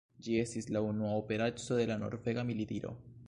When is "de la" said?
1.81-1.99